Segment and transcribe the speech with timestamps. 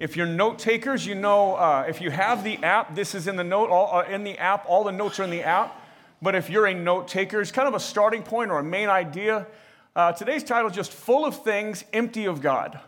[0.00, 3.36] If you're note takers, you know uh, if you have the app, this is in
[3.36, 4.64] the note all, uh, in the app.
[4.66, 5.78] All the notes are in the app.
[6.22, 8.88] But if you're a note taker, it's kind of a starting point or a main
[8.88, 9.46] idea.
[9.94, 12.80] Uh, today's title is just full of things empty of God.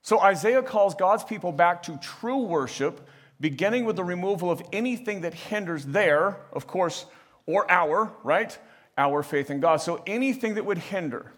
[0.00, 3.06] So Isaiah calls God's people back to true worship,
[3.38, 7.04] beginning with the removal of anything that hinders their, of course,
[7.44, 8.56] or our, right?
[8.96, 9.82] Our faith in God.
[9.82, 11.32] So anything that would hinder.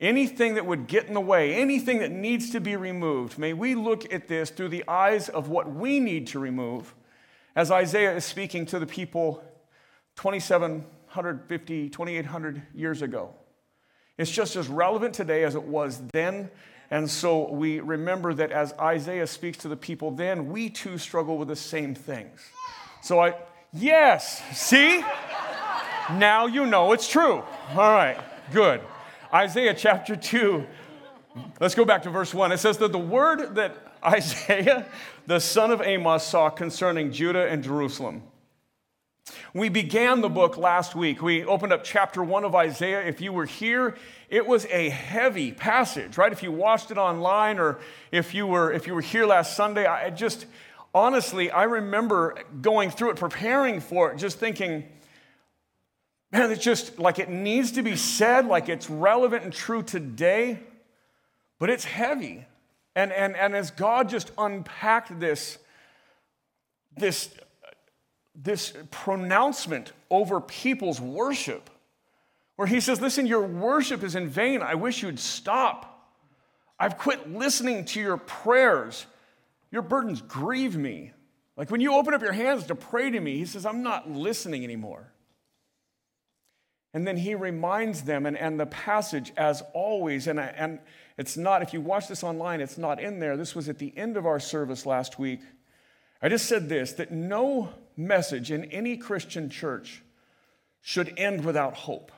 [0.00, 3.74] Anything that would get in the way, anything that needs to be removed, may we
[3.74, 6.94] look at this through the eyes of what we need to remove
[7.54, 9.44] as Isaiah is speaking to the people
[10.16, 13.34] 2,750, 2,800 years ago.
[14.16, 16.50] It's just as relevant today as it was then.
[16.90, 21.38] And so we remember that as Isaiah speaks to the people then, we too struggle
[21.38, 22.40] with the same things.
[23.02, 23.34] So I,
[23.72, 25.04] yes, see?
[26.12, 27.42] now you know it's true.
[27.70, 28.18] All right,
[28.52, 28.80] good.
[29.32, 30.66] Isaiah chapter 2.
[31.60, 32.50] Let's go back to verse 1.
[32.50, 34.86] It says that the word that Isaiah,
[35.26, 38.22] the son of Amos, saw concerning Judah and Jerusalem.
[39.54, 41.22] We began the book last week.
[41.22, 43.02] We opened up chapter 1 of Isaiah.
[43.02, 43.96] If you were here,
[44.28, 46.32] it was a heavy passage, right?
[46.32, 47.78] If you watched it online or
[48.10, 50.46] if you were if you were here last Sunday, I just
[50.92, 54.84] honestly, I remember going through it preparing for it just thinking
[56.32, 60.60] Man, it's just like it needs to be said, like it's relevant and true today,
[61.58, 62.46] but it's heavy.
[62.94, 65.58] And, and, and as God just unpacked this,
[66.96, 67.30] this,
[68.34, 71.68] this pronouncement over people's worship,
[72.56, 74.62] where he says, Listen, your worship is in vain.
[74.62, 75.86] I wish you'd stop.
[76.78, 79.06] I've quit listening to your prayers.
[79.70, 81.12] Your burdens grieve me.
[81.56, 84.10] Like when you open up your hands to pray to me, he says, I'm not
[84.10, 85.12] listening anymore.
[86.92, 90.80] And then he reminds them, and, and the passage, as always, and, and
[91.16, 93.36] it's not, if you watch this online, it's not in there.
[93.36, 95.40] This was at the end of our service last week.
[96.22, 100.02] I just said this that no message in any Christian church
[100.80, 102.10] should end without hope,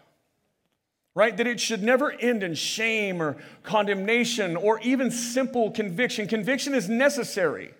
[1.14, 1.36] right?
[1.36, 6.26] That it should never end in shame or condemnation or even simple conviction.
[6.28, 7.74] Conviction is necessary.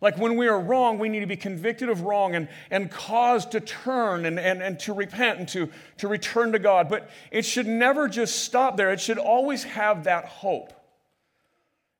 [0.00, 3.52] Like when we are wrong, we need to be convicted of wrong and, and caused
[3.52, 6.88] to turn and, and, and to repent and to, to return to God.
[6.88, 10.72] But it should never just stop there, it should always have that hope.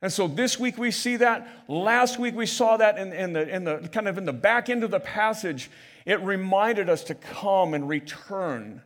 [0.02, 1.48] And so this week we see that.
[1.68, 4.68] Last week we saw that in, in, the, in the kind of in the back
[4.68, 5.70] end of the passage.
[6.04, 8.82] It reminded us to come and return,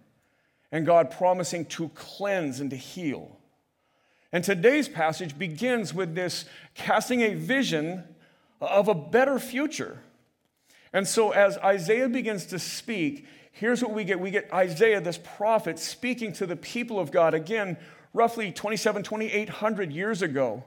[0.73, 3.37] and God promising to cleanse and to heal.
[4.33, 6.45] And today's passage begins with this
[6.75, 8.05] casting a vision
[8.61, 9.99] of a better future.
[10.93, 15.19] And so, as Isaiah begins to speak, here's what we get we get Isaiah, this
[15.19, 17.77] prophet, speaking to the people of God again,
[18.13, 20.65] roughly 27, 2800 years ago.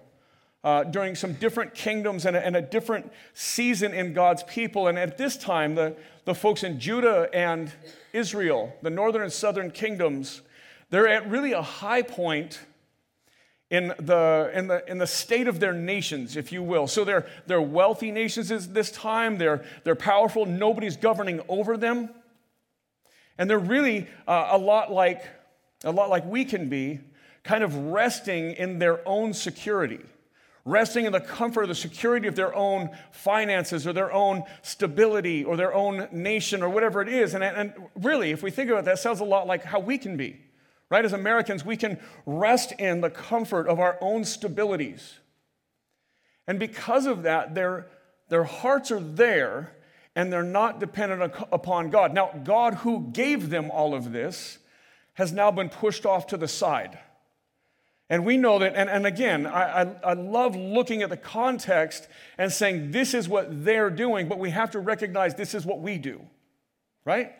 [0.63, 4.87] Uh, during some different kingdoms and a, and a, different season in God's people.
[4.87, 5.93] And at this time, the,
[6.23, 7.69] the folks in Judah and
[8.13, 10.41] Israel, the northern and southern kingdoms,
[10.89, 12.61] they're at really a high point
[13.73, 16.85] in the, in the, in the state of their nations, if you will.
[16.85, 22.09] So they're, they're wealthy nations this time, they're, they're powerful, nobody's governing over them.
[23.35, 25.23] And they're really uh, a, lot like,
[25.83, 26.99] a lot like we can be,
[27.43, 29.99] kind of resting in their own security
[30.65, 35.43] resting in the comfort of the security of their own finances or their own stability
[35.43, 37.33] or their own nation or whatever it is.
[37.33, 40.15] And, and really, if we think about that sounds a lot like how we can
[40.15, 40.39] be
[40.89, 41.05] right?
[41.05, 45.13] As Americans, we can rest in the comfort of our own stabilities.
[46.47, 47.87] And because of that, their,
[48.29, 49.75] their hearts are there
[50.15, 52.13] and they're not dependent upon God.
[52.13, 54.59] Now, God, who gave them all of this,
[55.15, 56.99] has now been pushed off to the side.
[58.09, 62.07] And we know that, and, and again, I, I, I, love looking at the context
[62.37, 65.79] and saying this is what they're doing, but we have to recognize this is what
[65.79, 66.21] we do,
[67.05, 67.31] right?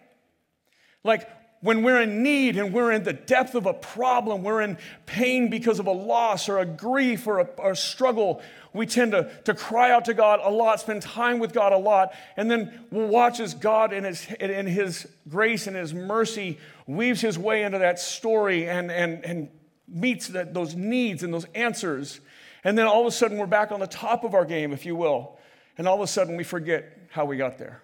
[1.04, 1.30] Like,
[1.64, 5.50] when we're in need and we're in the depth of a problem, we're in pain
[5.50, 8.42] because of a loss or a grief or a, or a, struggle,
[8.74, 11.78] we tend to, to cry out to God a lot, spend time with God a
[11.78, 16.60] lot, and then we'll watch as God in his, in his grace and his mercy
[16.86, 19.48] weaves his way into that story and, and, and
[19.88, 22.20] meets that, those needs and those answers.
[22.66, 24.86] And then all of a sudden we're back on the top of our game, if
[24.86, 25.38] you will.
[25.78, 27.82] And all of a sudden we forget how we got there.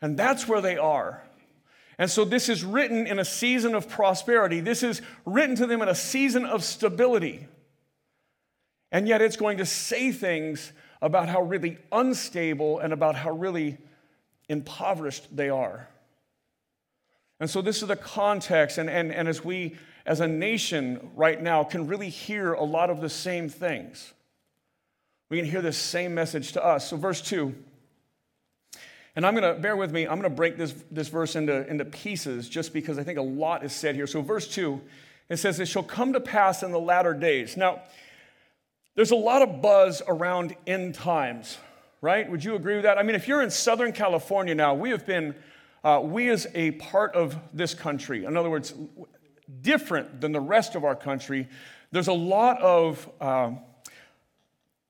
[0.00, 1.22] And that's where they are.
[1.98, 4.60] And so this is written in a season of prosperity.
[4.60, 7.48] This is written to them in a season of stability.
[8.92, 13.78] And yet it's going to say things about how really unstable and about how really
[14.48, 15.88] impoverished they are.
[17.40, 19.76] And so this is the context, and, and, and as we,
[20.06, 24.14] as a nation right now, can really hear a lot of the same things.
[25.28, 26.88] we can hear this same message to us.
[26.88, 27.54] So, verse 2.
[29.16, 31.66] And I'm going to, bear with me, I'm going to break this, this verse into,
[31.68, 34.06] into pieces just because I think a lot is said here.
[34.06, 34.78] So, verse 2,
[35.30, 37.56] it says, It shall come to pass in the latter days.
[37.56, 37.82] Now,
[38.94, 41.56] there's a lot of buzz around end times,
[42.02, 42.30] right?
[42.30, 42.98] Would you agree with that?
[42.98, 45.34] I mean, if you're in Southern California now, we have been,
[45.82, 48.74] uh, we as a part of this country, in other words,
[49.62, 51.48] different than the rest of our country,
[51.90, 53.52] there's a lot of, uh,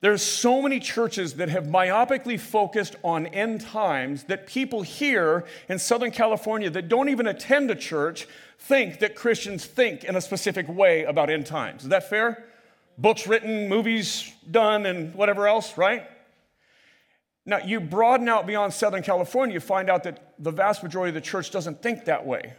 [0.02, 5.78] there's so many churches that have myopically focused on end times that people here in
[5.78, 8.28] Southern California that don't even attend a church
[8.58, 11.84] think that Christians think in a specific way about end times.
[11.84, 12.44] Is that fair?
[12.98, 16.06] Books written, movies done, and whatever else, right?
[17.46, 21.14] Now, you broaden out beyond Southern California, you find out that the vast majority of
[21.14, 22.54] the church doesn't think that way.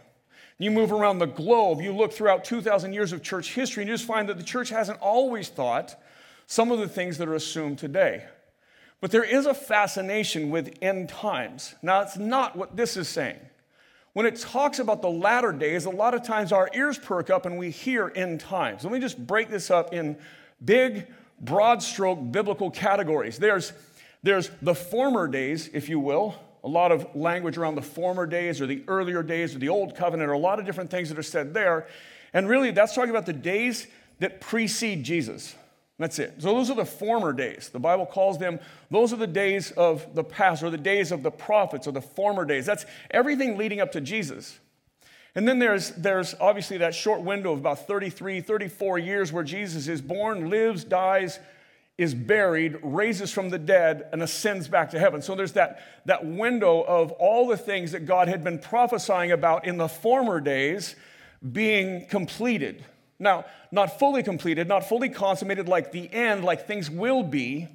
[0.58, 3.94] You move around the globe, you look throughout 2,000 years of church history, and you
[3.94, 6.00] just find that the church hasn't always thought
[6.48, 8.24] some of the things that are assumed today.
[9.02, 11.74] But there is a fascination with end times.
[11.82, 13.38] Now, it's not what this is saying.
[14.14, 17.44] When it talks about the latter days, a lot of times our ears perk up
[17.44, 18.82] and we hear end times.
[18.82, 20.16] Let me just break this up in
[20.64, 21.06] big,
[21.38, 23.38] broad stroke biblical categories.
[23.38, 23.74] There's,
[24.22, 26.34] there's the former days, if you will,
[26.64, 29.94] a lot of language around the former days or the earlier days or the old
[29.94, 31.86] covenant or a lot of different things that are said there.
[32.32, 33.86] And really, that's talking about the days
[34.18, 35.54] that precede Jesus.
[35.98, 36.34] That's it.
[36.38, 37.70] So those are the former days.
[37.72, 38.60] The Bible calls them,
[38.90, 42.00] those are the days of the past or the days of the prophets or the
[42.00, 42.64] former days.
[42.66, 44.60] That's everything leading up to Jesus.
[45.34, 49.88] And then there's, there's obviously that short window of about 33, 34 years where Jesus
[49.88, 51.40] is born, lives, dies,
[51.98, 55.20] is buried, raises from the dead, and ascends back to heaven.
[55.20, 59.66] So there's that, that window of all the things that God had been prophesying about
[59.66, 60.94] in the former days
[61.52, 62.84] being completed.
[63.18, 67.68] Now, not fully completed, not fully consummated like the end, like things will be.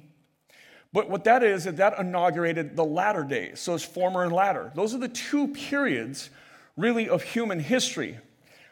[0.92, 3.60] But what that is, is that inaugurated the latter days.
[3.60, 4.72] So it's former and latter.
[4.74, 6.30] Those are the two periods,
[6.76, 8.18] really, of human history.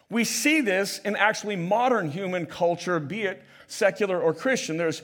[0.08, 4.76] We see this in actually modern human culture, be it secular or Christian.
[4.76, 5.02] There's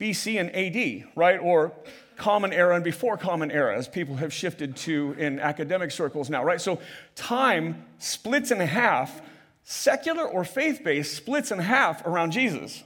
[0.00, 1.38] BC and AD, right?
[1.38, 1.72] Or
[2.16, 6.44] common era and before common era, as people have shifted to in academic circles now,
[6.44, 6.60] right?
[6.60, 6.80] So
[7.14, 9.20] time splits in half
[9.64, 12.84] secular or faith based splits in half around Jesus.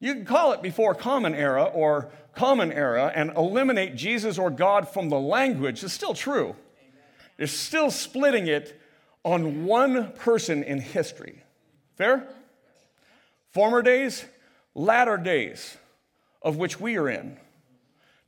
[0.00, 4.88] You can call it before common era or common era and eliminate Jesus or God
[4.88, 5.84] from the language.
[5.84, 6.56] It's still true.
[7.38, 8.80] It's still splitting it
[9.24, 11.42] on one person in history.
[11.96, 12.26] Fair?
[13.50, 14.24] Former days,
[14.74, 15.76] latter days,
[16.42, 17.36] of which we are in.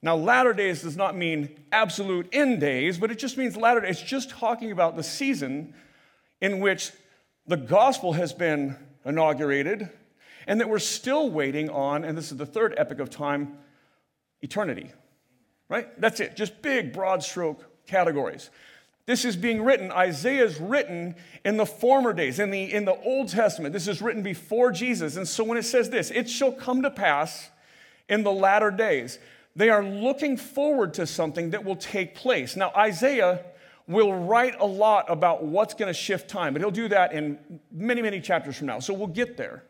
[0.03, 4.01] Now, latter days does not mean absolute end days, but it just means latter days.
[4.01, 5.75] It's just talking about the season
[6.41, 6.91] in which
[7.47, 9.89] the gospel has been inaugurated,
[10.47, 13.59] and that we're still waiting on, and this is the third epoch of time,
[14.41, 14.91] eternity.
[15.69, 15.89] Right?
[16.01, 16.37] That's it.
[16.37, 18.51] Just big, broad stroke categories.
[19.07, 22.97] This is being written, Isaiah is written in the former days, in the, in the
[23.01, 23.73] Old Testament.
[23.73, 25.17] This is written before Jesus.
[25.17, 27.51] And so when it says this, it shall come to pass
[28.09, 29.19] in the latter days,
[29.57, 32.57] they are looking forward to something that will take place.
[32.57, 33.45] Now, Isaiah
[33.87, 37.39] will write a lot about what's going to shift time, but he'll do that in
[37.71, 38.79] many, many chapters from now.
[38.79, 39.65] So we'll get there.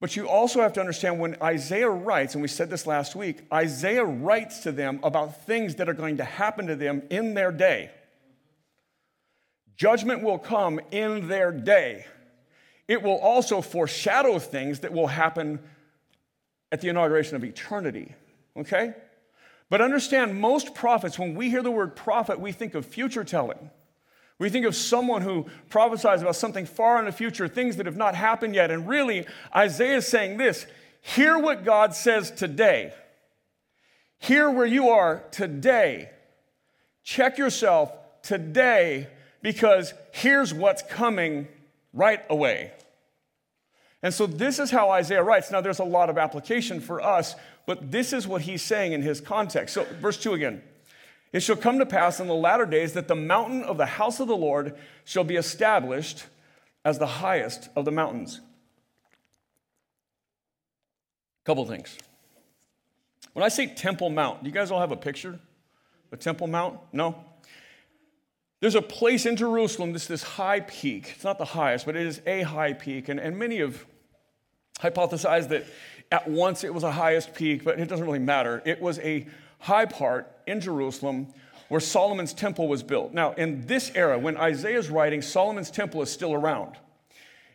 [0.00, 3.42] But you also have to understand when Isaiah writes, and we said this last week,
[3.52, 7.50] Isaiah writes to them about things that are going to happen to them in their
[7.50, 7.90] day.
[9.76, 12.06] Judgment will come in their day.
[12.86, 15.58] It will also foreshadow things that will happen
[16.70, 18.14] at the inauguration of eternity.
[18.56, 18.94] Okay?
[19.74, 23.72] But understand, most prophets, when we hear the word prophet, we think of future telling.
[24.38, 27.96] We think of someone who prophesies about something far in the future, things that have
[27.96, 28.70] not happened yet.
[28.70, 30.64] And really, Isaiah is saying this
[31.00, 32.94] hear what God says today.
[34.18, 36.08] Hear where you are today.
[37.02, 39.08] Check yourself today
[39.42, 41.48] because here's what's coming
[41.92, 42.70] right away.
[44.04, 45.50] And so this is how Isaiah writes.
[45.50, 47.34] Now, there's a lot of application for us,
[47.66, 49.74] but this is what he's saying in his context.
[49.74, 50.62] So, verse 2 again.
[51.32, 54.20] It shall come to pass in the latter days that the mountain of the house
[54.20, 56.26] of the Lord shall be established
[56.84, 58.40] as the highest of the mountains.
[61.44, 61.98] Couple things.
[63.32, 65.40] When I say Temple Mount, do you guys all have a picture?
[66.10, 66.78] The Temple Mount?
[66.92, 67.24] No?
[68.60, 71.14] There's a place in Jerusalem, this, this high peak.
[71.16, 73.08] It's not the highest, but it is a high peak.
[73.08, 73.84] And, and many have
[74.78, 75.66] hypothesized that
[76.10, 78.62] at once it was a highest peak, but it doesn't really matter.
[78.64, 79.26] It was a
[79.58, 81.28] high part in Jerusalem
[81.68, 83.12] where Solomon's temple was built.
[83.12, 86.76] Now, in this era, when Isaiah is writing, Solomon's temple is still around.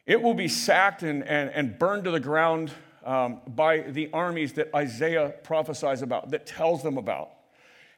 [0.05, 2.71] It will be sacked and, and, and burned to the ground
[3.05, 7.29] um, by the armies that Isaiah prophesies about, that tells them about.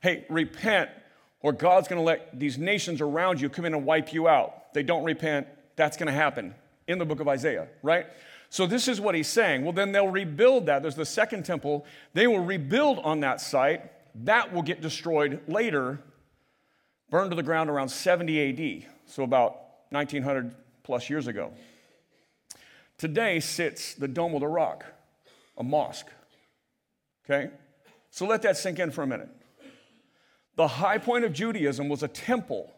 [0.02, 0.90] Hey, repent,
[1.42, 4.74] or God's going to let these nations around you come in and wipe you out.
[4.74, 6.54] They don't repent, that's going to happen
[6.88, 8.08] in the book of Isaiah, right?
[8.52, 9.64] So this is what he's saying.
[9.64, 10.82] Well, then they'll rebuild that.
[10.82, 11.86] There's the second temple.
[12.14, 13.90] They will rebuild on that site.
[14.26, 16.00] That will get destroyed later,
[17.10, 19.56] burned to the ground around 70 AD, so about
[19.92, 20.54] 1900
[20.84, 21.54] plus years ago.
[22.98, 24.84] Today sits the Dome of the Rock,
[25.58, 26.10] a mosque.
[27.24, 27.52] Okay?
[28.10, 29.30] So let that sink in for a minute.
[30.58, 32.70] The high point of Judaism was a temple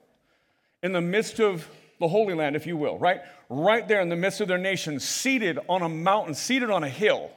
[0.84, 1.68] in the midst of
[2.00, 3.22] the Holy Land, if you will, right?
[3.50, 6.90] Right there in the midst of their nation, seated on a mountain, seated on a
[6.90, 7.32] hill,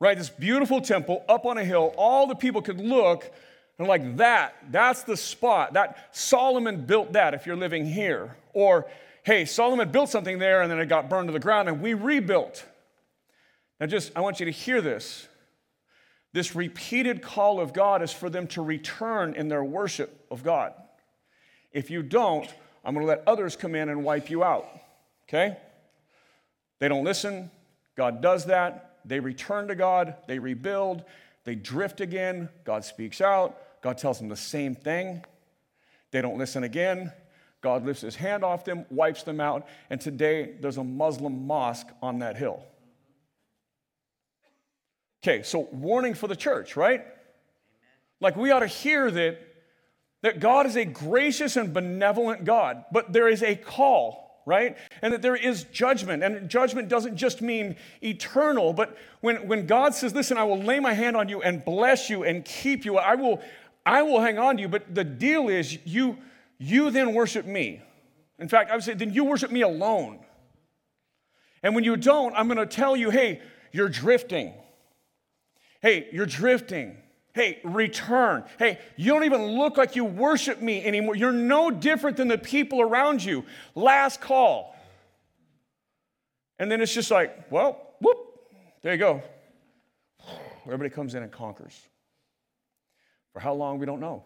[0.00, 0.16] right?
[0.16, 1.94] This beautiful temple up on a hill.
[1.96, 3.30] All the people could look
[3.78, 5.74] and, like, that, that's the spot.
[5.74, 8.36] That Solomon built that if you're living here.
[8.52, 8.86] Or,
[9.22, 11.94] hey, Solomon built something there and then it got burned to the ground and we
[11.94, 12.64] rebuilt.
[13.78, 15.28] Now, just, I want you to hear this.
[16.32, 20.74] This repeated call of God is for them to return in their worship of God.
[21.72, 22.52] If you don't,
[22.88, 24.66] I'm going to let others come in and wipe you out.
[25.28, 25.58] Okay?
[26.78, 27.50] They don't listen.
[27.98, 29.00] God does that.
[29.04, 30.14] They return to God.
[30.26, 31.04] They rebuild.
[31.44, 32.48] They drift again.
[32.64, 33.82] God speaks out.
[33.82, 35.22] God tells them the same thing.
[36.12, 37.12] They don't listen again.
[37.60, 41.88] God lifts his hand off them, wipes them out, and today there's a Muslim mosque
[42.00, 42.62] on that hill.
[45.22, 47.04] Okay, so warning for the church, right?
[48.18, 49.47] Like we ought to hear that,
[50.22, 54.76] that God is a gracious and benevolent God, but there is a call, right?
[55.00, 56.22] And that there is judgment.
[56.22, 60.80] And judgment doesn't just mean eternal, but when, when God says, Listen, I will lay
[60.80, 63.40] my hand on you and bless you and keep you, I will,
[63.86, 64.68] I will hang on to you.
[64.68, 66.18] But the deal is, you,
[66.58, 67.80] you then worship me.
[68.38, 70.20] In fact, I would say, then you worship me alone.
[71.62, 73.40] And when you don't, I'm going to tell you, hey,
[73.72, 74.54] you're drifting.
[75.80, 76.96] Hey, you're drifting.
[77.38, 78.42] Hey, return.
[78.58, 81.14] Hey, you don't even look like you worship me anymore.
[81.14, 83.44] You're no different than the people around you.
[83.76, 84.74] Last call.
[86.58, 88.16] And then it's just like, well, whoop,
[88.82, 89.22] there you go.
[90.66, 91.80] Everybody comes in and conquers.
[93.32, 94.24] For how long, we don't know.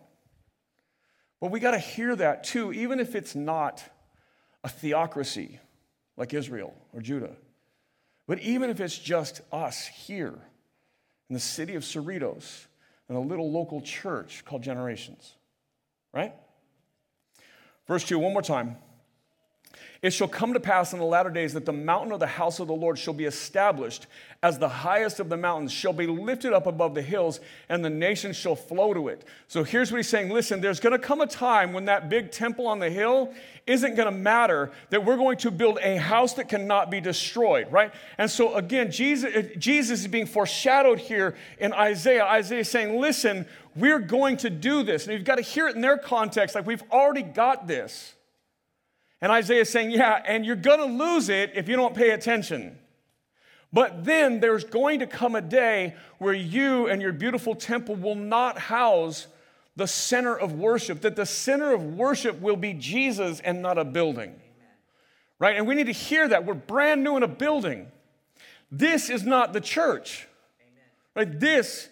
[1.38, 3.84] But we got to hear that too, even if it's not
[4.64, 5.60] a theocracy
[6.16, 7.36] like Israel or Judah.
[8.26, 10.38] But even if it's just us here
[11.28, 12.68] in the city of Cerritos
[13.08, 15.34] in a little local church called Generations.
[16.12, 16.34] Right?
[17.86, 18.76] Verse 2, one more time.
[20.02, 22.58] It shall come to pass in the latter days that the mountain of the house
[22.58, 24.08] of the Lord shall be established
[24.42, 27.90] as the highest of the mountains, shall be lifted up above the hills, and the
[27.90, 29.24] nations shall flow to it.
[29.46, 32.32] So here's what he's saying listen, there's going to come a time when that big
[32.32, 33.32] temple on the hill
[33.64, 37.70] isn't going to matter, that we're going to build a house that cannot be destroyed,
[37.70, 37.94] right?
[38.18, 42.24] And so again, Jesus, eh, Jesus is being foreshadowed here in Isaiah.
[42.24, 45.06] Isaiah is saying, listen, we're going to do this.
[45.06, 48.14] And you've got to hear it in their context, like we've already got this.
[49.22, 52.10] And Isaiah is saying, Yeah, and you're going to lose it if you don't pay
[52.10, 52.76] attention.
[53.72, 58.16] But then there's going to come a day where you and your beautiful temple will
[58.16, 59.28] not house
[59.76, 63.84] the center of worship, that the center of worship will be Jesus and not a
[63.84, 64.34] building.
[65.38, 65.56] Right?
[65.56, 66.44] And we need to hear that.
[66.44, 67.90] We're brand new in a building.
[68.70, 70.28] This is not the church.
[71.16, 71.40] Right?
[71.40, 71.88] This,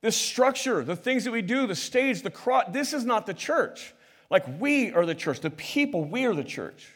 [0.00, 3.34] this structure, the things that we do, the stage, the cross, this is not the
[3.34, 3.94] church.
[4.34, 6.88] Like we are the church, the people, we are the church.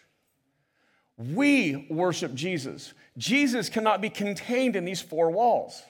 [1.17, 2.95] We worship Jesus.
[3.17, 5.81] Jesus cannot be contained in these four walls.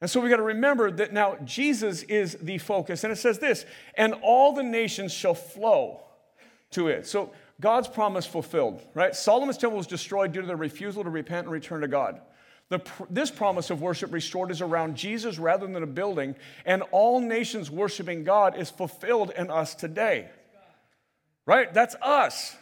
[0.00, 3.04] And so we got to remember that now Jesus is the focus.
[3.04, 3.66] And it says this,
[3.98, 6.00] and all the nations shall flow
[6.70, 7.06] to it.
[7.06, 9.14] So God's promise fulfilled, right?
[9.14, 12.22] Solomon's temple was destroyed due to their refusal to repent and return to God.
[12.70, 17.20] The, this promise of worship restored is around Jesus rather than a building, and all
[17.20, 20.28] nations worshiping God is fulfilled in us today.
[21.46, 21.74] Right?
[21.74, 22.56] That's us.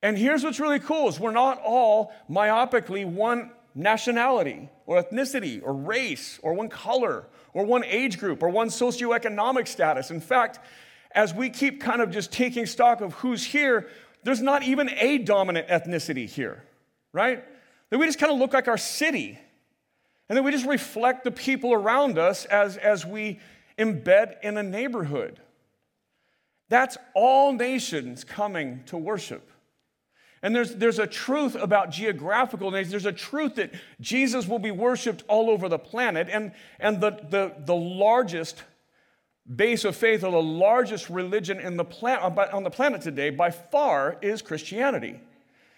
[0.00, 5.72] And here's what's really cool is we're not all myopically one nationality or ethnicity or
[5.74, 10.12] race or one color or one age group or one socioeconomic status.
[10.12, 10.60] In fact,
[11.12, 13.88] as we keep kind of just taking stock of who's here,
[14.22, 16.62] there's not even a dominant ethnicity here,
[17.12, 17.44] right?
[17.90, 19.38] That we just kind of look like our city.
[20.28, 23.40] And that we just reflect the people around us as, as we
[23.76, 25.40] embed in a neighborhood.
[26.68, 29.50] That's all nations coming to worship.
[30.42, 32.92] And there's, there's a truth about geographical nations.
[32.92, 36.28] There's a truth that Jesus will be worshiped all over the planet.
[36.30, 38.62] And, and the, the, the largest
[39.54, 43.50] base of faith or the largest religion in the plan, on the planet today by
[43.50, 45.20] far is Christianity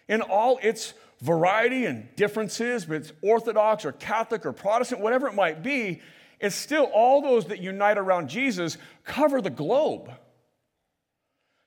[0.08, 5.34] in all its variety and differences, but it's Orthodox or Catholic or Protestant, whatever it
[5.34, 6.02] might be,
[6.40, 10.10] it's still all those that unite around Jesus cover the globe.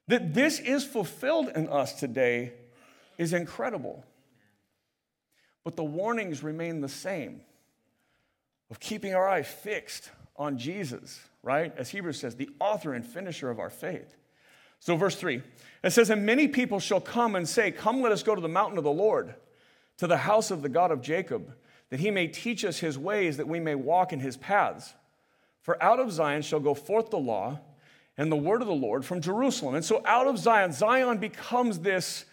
[0.09, 2.51] That this is fulfilled in us today
[3.17, 4.03] is incredible.
[5.63, 7.41] But the warnings remain the same
[8.69, 11.73] of keeping our eye fixed on Jesus, right?
[11.77, 14.17] As Hebrews says, the author and finisher of our faith.
[14.79, 15.41] So, verse 3,
[15.83, 18.49] it says, And many people shall come and say, Come, let us go to the
[18.49, 19.33] mountain of the Lord,
[19.97, 21.53] to the house of the God of Jacob,
[21.89, 24.93] that he may teach us his ways, that we may walk in his paths.
[25.61, 27.59] For out of Zion shall go forth the law
[28.17, 29.75] and the word of the Lord from Jerusalem.
[29.75, 32.25] And so, out of Zion, Zion becomes this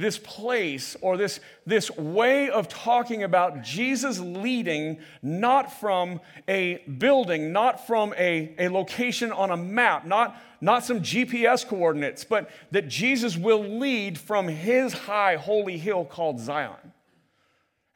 [0.00, 7.52] this place or this, this way of talking about Jesus leading not from a building,
[7.52, 12.88] not from a, a location on a map, not, not some GPS coordinates, but that
[12.88, 16.92] Jesus will lead from his high holy hill called Zion.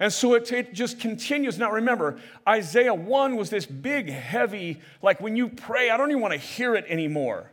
[0.01, 1.59] And so it, it, just continues.
[1.59, 6.21] Now remember, Isaiah 1 was this big, heavy, like when you pray, I don't even
[6.21, 7.51] want to hear it anymore.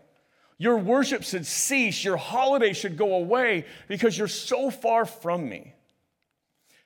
[0.57, 2.03] Your worship should cease.
[2.03, 5.74] Your holiday should go away because you're so far from me.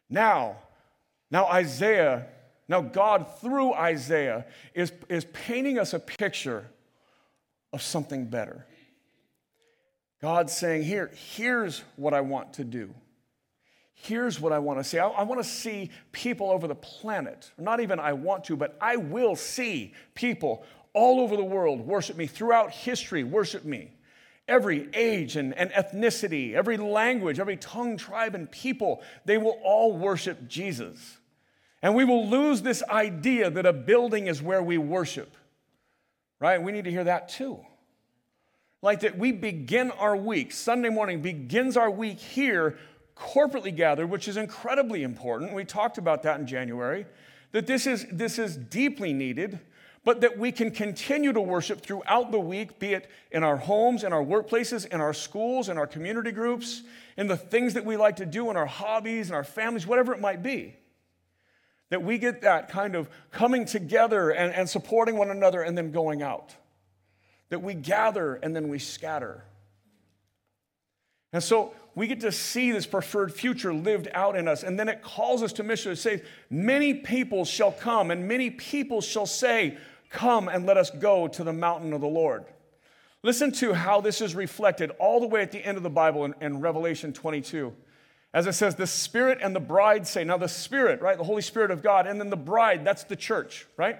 [0.10, 0.58] Now,
[1.32, 2.28] now Isaiah,
[2.68, 6.70] now God through Isaiah is, is painting us a picture
[7.74, 8.66] of something better.
[10.22, 12.94] God's saying, Here, here's what I want to do.
[13.96, 15.00] Here's what I want to see.
[15.00, 17.50] I, I want to see people over the planet.
[17.58, 22.16] Not even I want to, but I will see people all over the world worship
[22.16, 23.92] me, throughout history, worship me.
[24.48, 29.98] Every age and, and ethnicity, every language, every tongue, tribe, and people, they will all
[29.98, 31.18] worship Jesus.
[31.82, 35.36] And we will lose this idea that a building is where we worship,
[36.40, 36.62] right?
[36.62, 37.60] We need to hear that too.
[38.82, 42.78] Like that we begin our week, Sunday morning begins our week here,
[43.16, 45.54] corporately gathered, which is incredibly important.
[45.54, 47.06] We talked about that in January,
[47.52, 49.60] that this is, this is deeply needed
[50.06, 54.04] but that we can continue to worship throughout the week, be it in our homes,
[54.04, 56.84] in our workplaces, in our schools, in our community groups,
[57.18, 60.14] in the things that we like to do, in our hobbies, in our families, whatever
[60.14, 60.76] it might be.
[61.90, 65.92] That we get that kind of coming together and, and supporting one another and then
[65.92, 66.54] going out.
[67.50, 69.44] That we gather and then we scatter.
[71.34, 74.64] And so we get to see this preferred future lived out in us.
[74.64, 78.50] And then it calls us to mission It says, Many people shall come, and many
[78.50, 79.78] people shall say,
[80.10, 82.46] Come and let us go to the mountain of the Lord.
[83.24, 86.26] Listen to how this is reflected all the way at the end of the Bible
[86.26, 87.74] in, in, Revelation 22.
[88.34, 91.42] As it says, the Spirit and the bride say, now the Spirit, right, the Holy
[91.42, 93.98] Spirit of God, and then the bride, that's the church, right?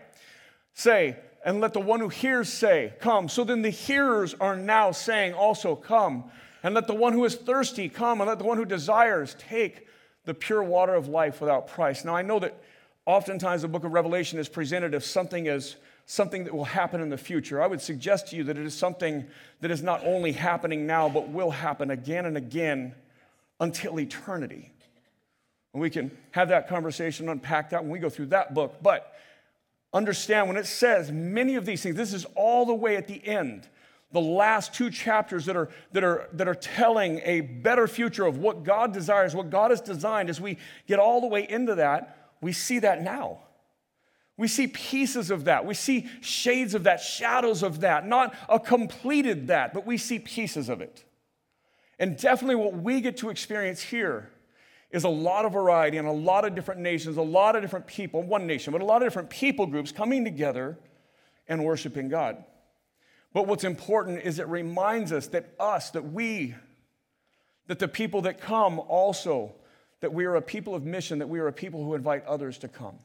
[0.76, 3.30] Say, and let the one who hears say, Come.
[3.30, 6.26] So then the hearers are now saying also, Come.
[6.66, 9.88] And let the one who is thirsty come, and let the one who desires take
[10.24, 12.04] the pure water of life without price.
[12.04, 12.60] Now I know that
[13.06, 15.76] oftentimes the book of Revelation is presented as something as
[16.08, 17.62] something that will happen in the future.
[17.62, 19.28] I would suggest to you that it is something
[19.62, 22.96] that is not only happening now, but will happen again and again
[23.60, 24.72] until eternity.
[25.74, 28.78] And we can have that conversation, unpack that when we go through that book.
[28.82, 29.14] But
[29.94, 33.24] understand when it says many of these things, this is all the way at the
[33.24, 33.68] end.
[34.16, 38.38] The last two chapters that are, that, are, that are telling a better future of
[38.38, 42.32] what God desires, what God has designed, as we get all the way into that,
[42.40, 43.40] we see that now.
[44.38, 45.66] We see pieces of that.
[45.66, 50.20] We see shades of that, shadows of that, not a completed that, but we see
[50.20, 51.04] pieces of it.
[52.00, 54.30] And definitely what we get to experience here
[54.92, 57.86] is a lot of variety and a lot of different nations, a lot of different
[57.86, 60.78] people, one nation, but a lot of different people groups coming together
[61.50, 62.42] and worshiping God.
[63.36, 66.56] But what's important is it reminds us that us, that we,
[67.68, 69.52] that the people that come also,
[70.00, 72.58] that we are a people of mission, that we are a people who invite others
[72.60, 72.96] to come.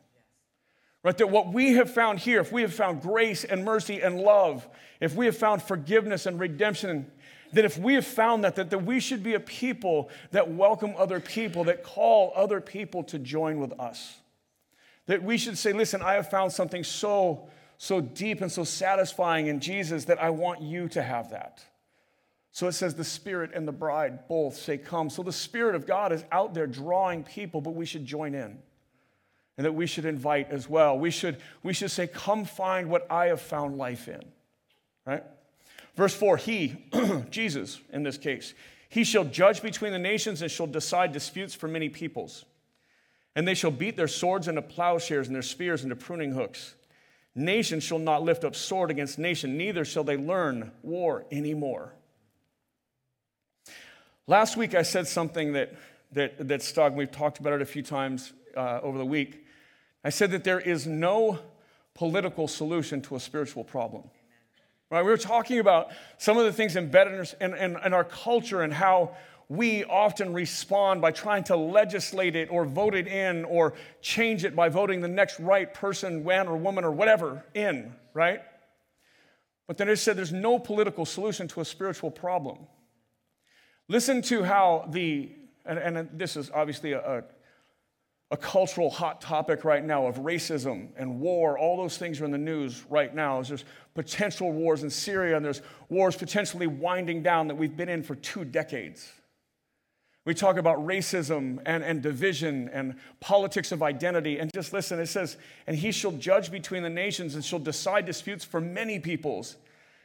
[1.02, 1.18] Right?
[1.18, 4.68] That what we have found here, if we have found grace and mercy and love,
[5.00, 7.10] if we have found forgiveness and redemption,
[7.52, 10.94] that if we have found that, that, that we should be a people that welcome
[10.96, 14.18] other people, that call other people to join with us.
[15.06, 17.48] That we should say, listen, I have found something so,
[17.82, 21.64] so deep and so satisfying in Jesus that I want you to have that.
[22.52, 25.08] So it says the Spirit and the bride both say, Come.
[25.08, 28.58] So the Spirit of God is out there drawing people, but we should join in
[29.56, 30.98] and that we should invite as well.
[30.98, 34.22] We should, we should say, Come find what I have found life in.
[35.06, 35.24] Right?
[35.96, 36.84] Verse 4 He,
[37.30, 38.52] Jesus in this case,
[38.90, 42.44] he shall judge between the nations and shall decide disputes for many peoples.
[43.34, 46.74] And they shall beat their swords into plowshares and their spears into pruning hooks.
[47.34, 51.94] Nation shall not lift up sword against nation, neither shall they learn war anymore.
[54.26, 55.74] Last week I said something that
[56.12, 56.94] that, that stuck.
[56.94, 59.44] We've talked about it a few times uh, over the week.
[60.04, 61.38] I said that there is no
[61.94, 64.04] political solution to a spiritual problem.
[64.90, 65.04] Right?
[65.04, 68.72] We were talking about some of the things embedded in, in, in our culture and
[68.72, 69.16] how
[69.50, 74.54] we often respond by trying to legislate it or vote it in or change it
[74.54, 78.42] by voting the next right person, man or woman or whatever in, right?
[79.66, 82.58] But then it said there's no political solution to a spiritual problem.
[83.88, 85.32] Listen to how the,
[85.66, 87.24] and, and this is obviously a, a,
[88.30, 91.58] a, cultural hot topic right now of racism and war.
[91.58, 93.42] All those things are in the news right now.
[93.42, 93.64] There's
[93.96, 98.14] potential wars in Syria, and there's wars potentially winding down that we've been in for
[98.14, 99.10] two decades.
[100.30, 104.38] We talk about racism and, and division and politics of identity.
[104.38, 108.06] And just listen, it says, and he shall judge between the nations and shall decide
[108.06, 109.56] disputes for many peoples.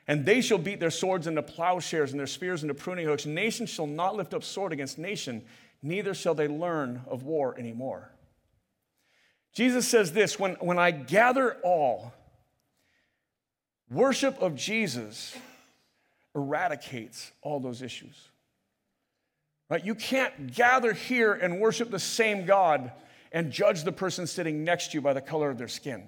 [0.07, 3.27] And they shall beat their swords into plowshares and their spears into pruning hooks.
[3.27, 5.43] Nation shall not lift up sword against nation,
[5.83, 8.11] neither shall they learn of war anymore.
[9.53, 12.15] Jesus says this when, when I gather all,
[13.91, 15.37] worship of Jesus
[16.33, 18.29] eradicates all those issues.
[19.69, 19.83] Right?
[19.83, 22.91] You can't gather here and worship the same God
[23.31, 26.03] and judge the person sitting next to you by the color of their skin.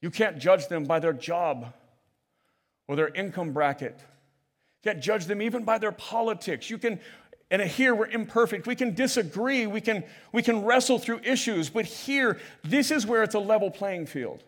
[0.00, 1.72] You can't judge them by their job
[2.86, 3.96] or their income bracket.
[3.98, 6.70] You can't judge them even by their politics.
[6.70, 7.00] You can,
[7.50, 8.66] and here we're imperfect.
[8.66, 9.66] We can disagree.
[9.66, 11.70] We can, we can wrestle through issues.
[11.70, 14.44] But here, this is where it's a level playing field.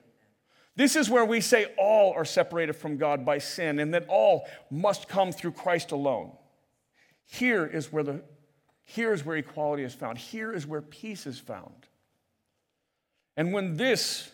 [0.77, 4.47] This is where we say all are separated from God by sin and that all
[4.71, 6.33] must come through Christ alone.
[7.31, 8.23] Here is where the
[8.83, 10.19] here is where equality is found.
[10.19, 11.87] Here is where peace is found.
[13.37, 14.31] And when this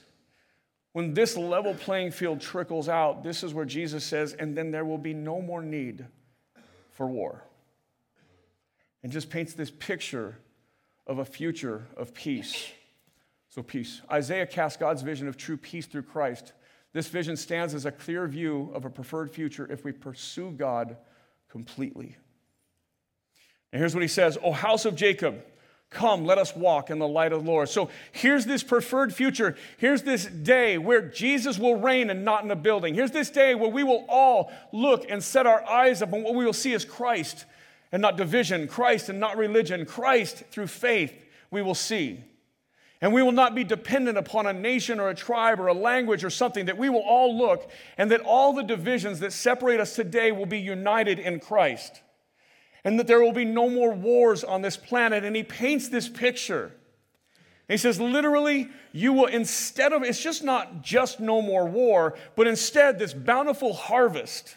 [0.93, 4.87] when this level playing field trickles out, this is where Jesus says, and then there
[4.87, 6.07] will be no more need
[6.93, 7.45] for war.
[9.03, 10.39] And just paints this picture
[11.07, 12.73] of a future of peace.
[13.51, 14.01] So, peace.
[14.11, 16.55] Isaiah casts God's vision of true peace through Christ.
[16.95, 20.97] This vision stands as a clear view of a preferred future if we pursue God
[21.51, 22.17] completely.
[23.73, 25.43] And here's what he says O house of Jacob,
[25.91, 27.69] come, let us walk in the light of the Lord.
[27.69, 29.57] So here's this preferred future.
[29.79, 32.95] Here's this day where Jesus will reign and not in a building.
[32.95, 36.35] Here's this day where we will all look and set our eyes up on what
[36.35, 37.45] we will see as Christ
[37.93, 41.13] and not division, Christ and not religion, Christ through faith
[41.51, 42.25] we will see.
[43.01, 46.25] And we will not be dependent upon a nation or a tribe or a language
[46.25, 49.95] or something, that we will all look and that all the divisions that separate us
[49.95, 52.01] today will be united in Christ
[52.87, 55.25] and that there will be no more wars on this planet.
[55.25, 56.71] And he paints this picture.
[57.67, 62.47] he says, literally, you will, instead of, it's just not just no more war, but
[62.47, 64.57] instead this bountiful harvest.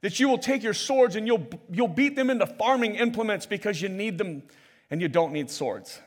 [0.00, 3.80] That you will take your swords and you'll, you'll beat them into farming implements because
[3.80, 4.42] you need them
[4.90, 6.00] and you don't need swords.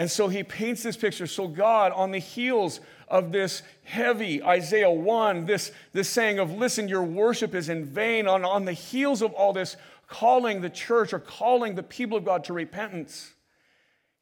[0.00, 1.26] And so he paints this picture.
[1.26, 6.88] So, God, on the heels of this heavy Isaiah 1, this, this saying of, listen,
[6.88, 11.12] your worship is in vain, on, on the heels of all this, calling the church
[11.12, 13.34] or calling the people of God to repentance,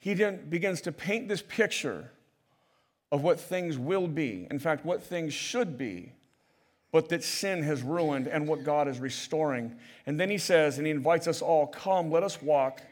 [0.01, 2.11] he then begins to paint this picture
[3.13, 4.49] of what things will be.
[4.51, 6.13] In fact, what things should be,
[6.91, 9.77] but that sin has ruined and what God is restoring.
[10.07, 12.83] And then he says, and he invites us all, come, let us walk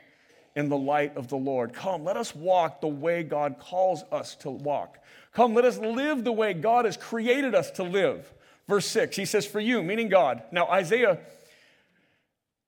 [0.56, 1.74] in the light of the Lord.
[1.74, 4.98] Come, let us walk the way God calls us to walk.
[5.32, 8.32] Come, let us live the way God has created us to live.
[8.66, 10.42] Verse 6, he says, For you, meaning God.
[10.50, 11.18] Now, Isaiah,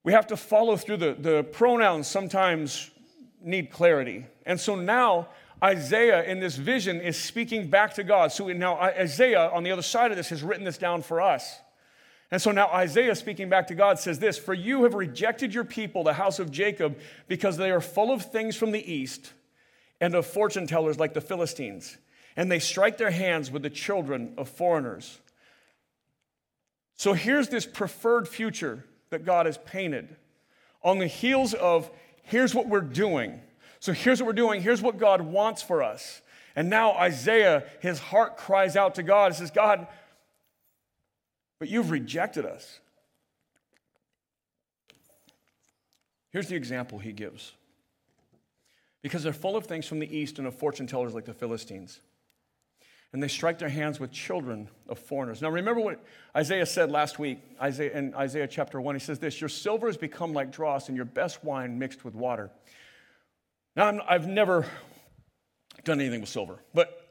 [0.05, 2.91] we have to follow through the, the pronouns sometimes
[3.43, 4.27] need clarity.
[4.45, 5.29] And so now,
[5.65, 8.33] Isaiah in this vision is speaking back to God.
[8.33, 11.59] So now, Isaiah on the other side of this has written this down for us.
[12.31, 15.65] And so now Isaiah, speaking back to God, says this For you have rejected your
[15.65, 19.33] people, the house of Jacob, because they are full of things from the east
[20.01, 21.97] and of fortune tellers like the Philistines,
[22.37, 25.19] and they strike their hands with the children of foreigners.
[26.97, 30.17] So here's this preferred future that God has painted
[30.83, 31.91] on the heels of
[32.23, 33.41] here's what we're doing.
[33.81, 36.21] So here's what we're doing, here's what God wants for us.
[36.57, 39.33] And now Isaiah, his heart cries out to God.
[39.33, 39.87] He says, God,
[41.59, 42.81] but you've rejected us.
[46.31, 47.53] Here's the example he gives.
[49.03, 52.01] Because they're full of things from the east and of fortune tellers like the Philistines.
[53.13, 55.41] And they strike their hands with children of foreigners.
[55.41, 56.05] Now, remember what
[56.37, 58.95] Isaiah said last week Isaiah, in Isaiah chapter 1.
[58.95, 62.15] He says this Your silver has become like dross, and your best wine mixed with
[62.15, 62.51] water.
[63.77, 64.67] Now, i have never
[65.85, 67.08] done anything with silver, but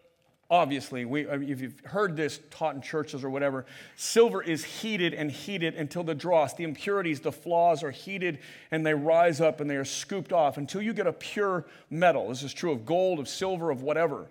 [0.49, 3.65] Obviously, we, uh, if you've heard this taught in churches or whatever,
[3.97, 8.39] silver is heated and heated until the dross, the impurities, the flaws are heated
[8.71, 12.29] and they rise up and they are scooped off until you get a pure metal.
[12.29, 14.27] This is true of gold, of silver, of whatever.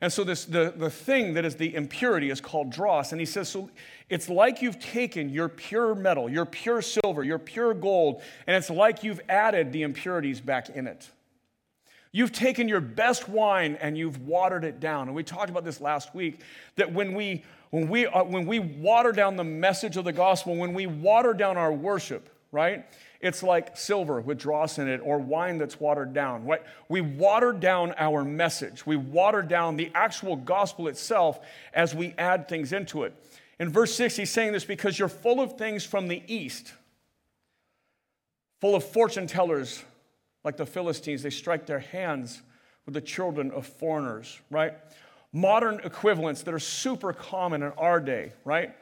[0.00, 3.12] And so this the, the thing that is the impurity is called dross.
[3.12, 3.70] And he says, so
[4.08, 8.70] it's like you've taken your pure metal, your pure silver, your pure gold, and it's
[8.70, 11.10] like you've added the impurities back in it.
[12.12, 15.06] You've taken your best wine and you've watered it down.
[15.06, 16.40] And we talked about this last week
[16.76, 20.56] that when we, when we, uh, when we water down the message of the gospel,
[20.56, 22.84] when we water down our worship, right?
[23.20, 26.46] It's like silver with dross in it or wine that's watered down.
[26.46, 26.62] Right?
[26.88, 28.84] We water down our message.
[28.84, 31.38] We water down the actual gospel itself
[31.72, 33.14] as we add things into it.
[33.60, 36.72] In verse 6, he's saying this because you're full of things from the east,
[38.60, 39.84] full of fortune tellers
[40.44, 42.42] like the Philistines, they strike their hands
[42.86, 44.74] with the children of foreigners, right?
[45.32, 48.74] Modern equivalents that are super common in our day, right?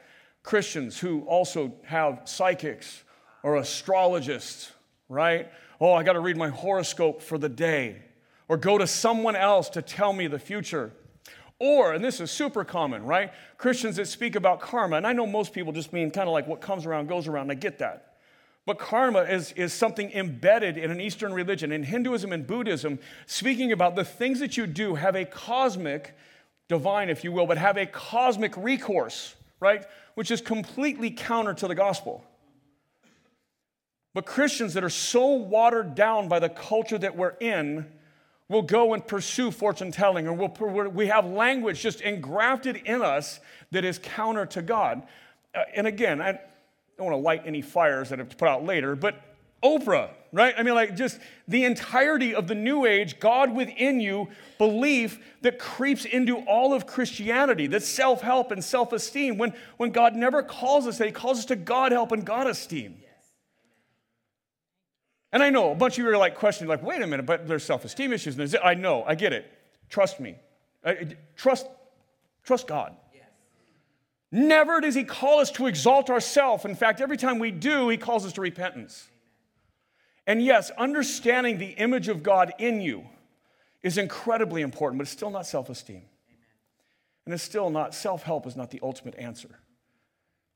[0.43, 3.03] Christians who also have psychics
[3.43, 4.71] or astrologists,
[5.09, 5.51] right?
[5.79, 7.97] Oh, I got to read my horoscope for the day,
[8.47, 10.91] or go to someone else to tell me the future.
[11.59, 13.31] Or, and this is super common, right?
[13.57, 16.47] Christians that speak about karma, and I know most people just mean kind of like
[16.47, 18.08] what comes around goes around, I get that.
[18.69, 21.71] But karma is, is something embedded in an Eastern religion.
[21.71, 26.15] In Hinduism and Buddhism, speaking about the things that you do have a cosmic,
[26.67, 29.87] divine, if you will, but have a cosmic recourse, right?
[30.13, 32.23] Which is completely counter to the gospel.
[34.13, 37.87] But Christians that are so watered down by the culture that we're in
[38.49, 43.39] will go and pursue fortune telling, or we'll, we have language just engrafted in us
[43.71, 45.01] that is counter to God.
[45.55, 46.39] Uh, and again, I,
[46.99, 49.21] don't want to light any fires that have to put out later, but
[49.63, 50.53] Oprah, right?
[50.57, 55.59] I mean, like just the entirety of the New Age, God within you belief that
[55.59, 60.41] creeps into all of Christianity, that self help and self esteem, when, when God never
[60.43, 62.97] calls us that, He calls us to God help and God esteem.
[65.31, 67.47] And I know a bunch of you are like questioning, like, wait a minute, but
[67.47, 68.39] there's self esteem issues.
[68.39, 69.51] and I know, I get it.
[69.89, 70.35] Trust me.
[71.35, 71.67] Trust,
[72.43, 72.95] trust God.
[74.31, 76.65] Never does he call us to exalt ourselves.
[76.65, 79.07] In fact, every time we do, he calls us to repentance.
[80.27, 83.05] And yes, understanding the image of God in you
[83.81, 86.03] is incredibly important, but it's still not self esteem.
[87.25, 89.59] And it's still not, self help is not the ultimate answer.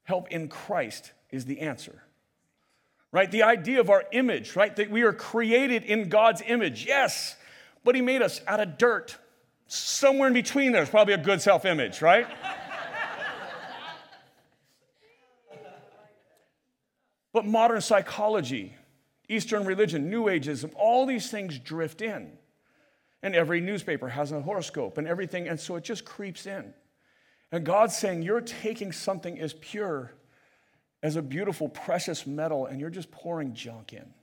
[0.03, 2.03] Help in Christ is the answer.
[3.11, 3.29] Right?
[3.29, 4.75] The idea of our image, right?
[4.75, 6.85] That we are created in God's image.
[6.85, 7.35] Yes,
[7.83, 9.17] but he made us out of dirt.
[9.67, 12.27] Somewhere in between there's probably a good self image, right?
[17.33, 18.75] But modern psychology,
[19.27, 22.31] Eastern religion, New Ageism, all these things drift in.
[23.21, 26.73] And every newspaper has a horoscope and everything, and so it just creeps in.
[27.51, 30.13] And God's saying, You're taking something as pure
[31.01, 34.13] as a beautiful, precious metal, and you're just pouring junk in.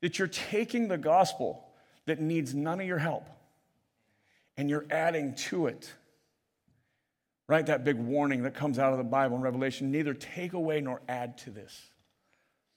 [0.00, 1.68] That you're taking the gospel
[2.06, 3.28] that needs none of your help
[4.56, 5.92] and you're adding to it
[7.48, 7.64] right?
[7.66, 11.00] That big warning that comes out of the Bible in Revelation neither take away nor
[11.08, 11.90] add to this,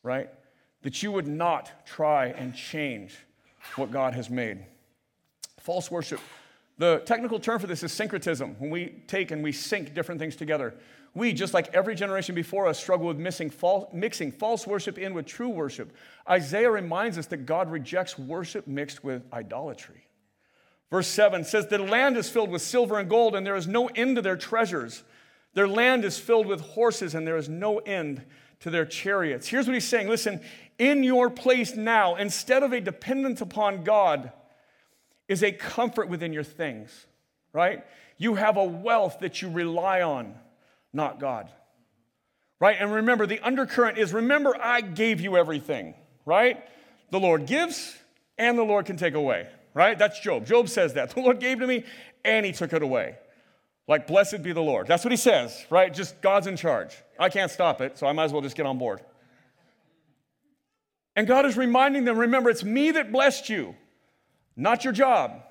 [0.04, 0.30] right?
[0.84, 3.18] That you would not try and change
[3.76, 4.64] what God has made.
[5.60, 6.20] False worship.
[6.78, 8.56] The technical term for this is syncretism.
[8.60, 10.76] When we take and we sync different things together,
[11.14, 15.14] we, just like every generation before us, struggle with missing false, mixing false worship in
[15.14, 15.92] with true worship.
[16.30, 20.06] Isaiah reminds us that God rejects worship mixed with idolatry.
[20.90, 23.88] Verse 7 says, The land is filled with silver and gold, and there is no
[23.88, 25.04] end to their treasures.
[25.54, 28.24] Their land is filled with horses, and there is no end
[28.62, 29.48] to their chariots.
[29.48, 30.42] Here's what he's saying listen,
[30.78, 34.32] in your place now, instead of a dependence upon God,
[35.28, 37.06] is a comfort within your things,
[37.54, 37.84] right?
[38.18, 40.34] You have a wealth that you rely on,
[40.92, 41.50] not God,
[42.60, 42.78] right?
[42.80, 45.94] And remember, the undercurrent is remember, I gave you everything,
[46.26, 46.64] right?
[47.12, 47.96] The Lord gives,
[48.38, 49.98] and the Lord can take away right?
[49.98, 50.46] That's Job.
[50.46, 51.10] Job says that.
[51.16, 51.84] The Lord gave to me
[52.24, 53.16] and he took it away.
[53.88, 54.86] Like, blessed be the Lord.
[54.88, 55.92] That's what he says, right?
[55.92, 56.96] Just God's in charge.
[57.18, 59.02] I can't stop it, so I might as well just get on board.
[61.16, 63.76] And God is reminding them remember, it's me that blessed you,
[64.56, 65.42] not your job.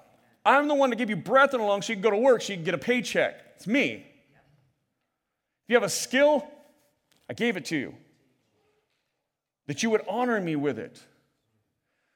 [0.44, 2.16] I'm the one to give you breath and a lung so you can go to
[2.16, 3.34] work, so you can get a paycheck.
[3.56, 3.92] It's me.
[3.94, 4.04] If
[5.66, 6.46] you have a skill,
[7.28, 7.94] I gave it to you.
[9.66, 11.02] That you would honor me with it.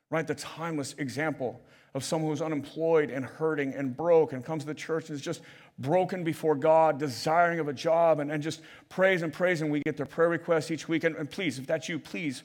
[0.09, 0.27] Right?
[0.27, 1.61] The timeless example
[1.95, 5.23] of someone who's unemployed and hurting and broke and comes to the church and is
[5.23, 5.43] just
[5.79, 9.61] broken before God, desiring of a job, and, and just prays and prays.
[9.61, 11.05] And we get their prayer requests each week.
[11.05, 12.43] And, and please, if that's you, please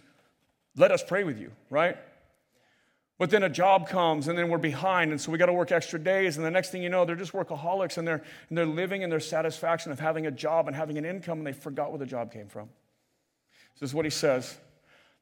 [0.75, 1.97] let us pray with you, right?
[3.17, 5.71] But then a job comes and then we're behind, and so we got to work
[5.71, 6.37] extra days.
[6.37, 9.09] And the next thing you know, they're just workaholics and they're, and they're living in
[9.09, 12.05] their satisfaction of having a job and having an income, and they forgot where the
[12.05, 12.69] job came from.
[13.79, 14.57] This is what he says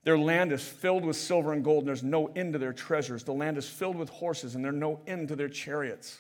[0.06, 3.24] Their land is filled with silver and gold, and there's no end to their treasures.
[3.24, 6.18] The land is filled with horses, and there's no end to their chariots.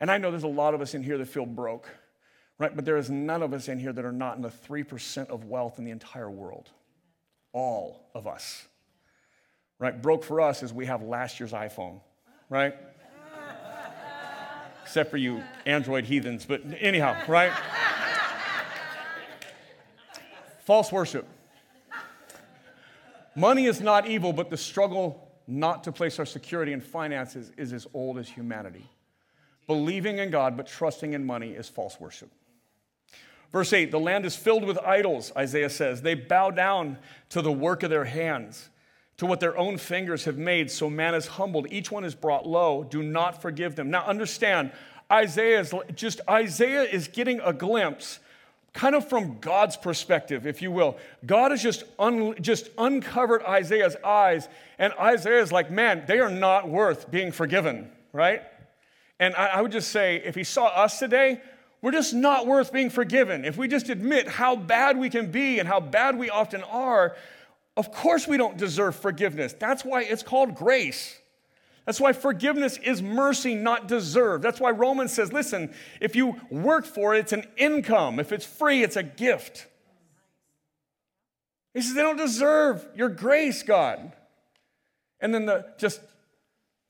[0.00, 1.88] And I know there's a lot of us in here that feel broke,
[2.58, 2.74] right?
[2.74, 5.44] But there is none of us in here that are not in the 3% of
[5.44, 6.70] wealth in the entire world.
[7.52, 8.66] All of us
[9.82, 10.00] right?
[10.00, 12.00] Broke for us is we have last year's iPhone,
[12.48, 12.76] right?
[14.84, 17.52] Except for you Android heathens, but anyhow, right?
[20.60, 21.26] False worship.
[23.34, 27.72] Money is not evil, but the struggle not to place our security in finances is
[27.72, 28.88] as old as humanity.
[29.66, 32.30] Believing in God but trusting in money is false worship.
[33.52, 36.02] Verse 8 the land is filled with idols, Isaiah says.
[36.02, 36.98] They bow down
[37.30, 38.68] to the work of their hands
[39.18, 40.70] to what their own fingers have made.
[40.70, 41.66] So man is humbled.
[41.70, 42.82] Each one is brought low.
[42.84, 43.90] Do not forgive them.
[43.90, 44.72] Now understand,
[45.10, 48.18] Isaiah is just Isaiah is getting a glimpse
[48.72, 50.96] kind of from God's perspective, if you will.
[51.26, 56.30] God has just, un, just uncovered Isaiah's eyes, and Isaiah is like, man, they are
[56.30, 58.42] not worth being forgiven, right?
[59.20, 61.40] And I, I would just say, if he saw us today,
[61.82, 63.44] we're just not worth being forgiven.
[63.44, 67.16] If we just admit how bad we can be and how bad we often are,
[67.76, 69.54] of course, we don't deserve forgiveness.
[69.58, 71.18] That's why it's called grace.
[71.84, 74.44] That's why forgiveness is mercy, not deserved.
[74.44, 78.20] That's why Romans says, listen, if you work for it, it's an income.
[78.20, 79.66] If it's free, it's a gift.
[81.74, 84.12] He says, they don't deserve your grace, God.
[85.20, 86.00] And then the just,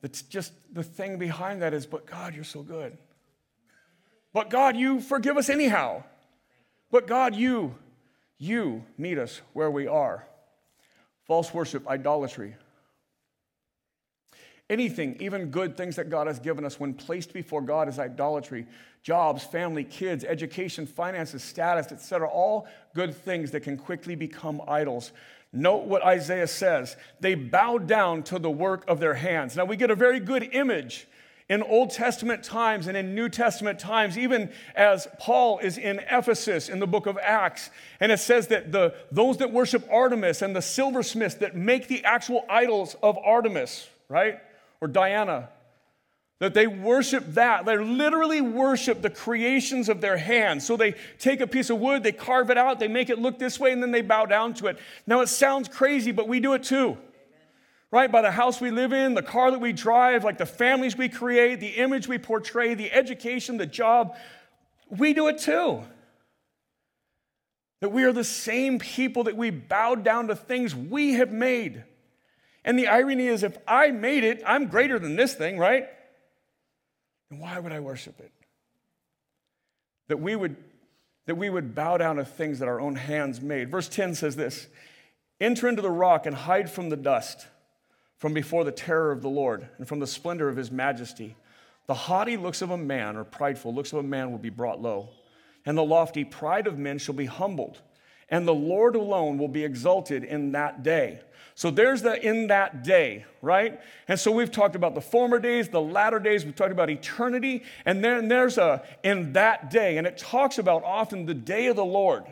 [0.01, 2.97] it's just the thing behind that is, but God, you're so good.
[4.33, 6.03] But God, you forgive us anyhow.
[6.91, 7.75] But God, you,
[8.37, 10.27] you meet us where we are
[11.25, 12.55] false worship, idolatry.
[14.69, 18.65] Anything, even good things that God has given us, when placed before God, is idolatry.
[19.01, 22.29] Jobs, family, kids, education, finances, status, etc.
[22.29, 25.11] All good things that can quickly become idols.
[25.51, 26.95] Note what Isaiah says.
[27.19, 29.55] They bow down to the work of their hands.
[29.55, 31.07] Now we get a very good image
[31.49, 36.69] in Old Testament times and in New Testament times, even as Paul is in Ephesus
[36.69, 40.55] in the book of Acts, and it says that the, those that worship Artemis and
[40.55, 44.39] the silversmiths that make the actual idols of Artemis, right,
[44.83, 45.47] or Diana,
[46.39, 47.65] that they worship that.
[47.65, 50.65] They literally worship the creations of their hands.
[50.67, 53.39] So they take a piece of wood, they carve it out, they make it look
[53.39, 54.77] this way, and then they bow down to it.
[55.07, 56.97] Now it sounds crazy, but we do it too
[57.91, 58.11] right?
[58.11, 61.09] By the house we live in, the car that we drive, like the families we
[61.09, 64.15] create, the image we portray, the education, the job.
[64.89, 65.83] We do it too.
[67.81, 71.83] That we are the same people that we bow down to things we have made.
[72.65, 75.87] And the irony is, if I made it, I'm greater than this thing, right?
[77.29, 78.31] And why would I worship it?
[80.07, 80.55] That we would
[81.25, 83.71] that we would bow down to things that our own hands made.
[83.71, 84.67] Verse 10 says this
[85.39, 87.47] Enter into the rock and hide from the dust
[88.17, 91.35] from before the terror of the Lord and from the splendor of his majesty.
[91.87, 94.81] The haughty looks of a man, or prideful looks of a man, will be brought
[94.81, 95.09] low,
[95.65, 97.81] and the lofty pride of men shall be humbled,
[98.33, 101.19] and the Lord alone will be exalted in that day.
[101.53, 103.79] So there's the in that day, right?
[104.07, 107.61] And so we've talked about the former days, the latter days, we've talked about eternity,
[107.85, 111.75] and then there's a in that day, and it talks about often the day of
[111.75, 112.23] the Lord.